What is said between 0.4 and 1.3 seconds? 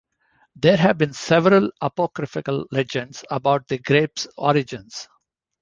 There have been